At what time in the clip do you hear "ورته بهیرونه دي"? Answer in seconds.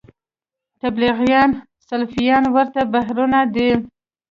2.55-3.69